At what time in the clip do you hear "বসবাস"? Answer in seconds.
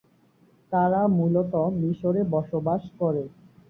2.33-2.83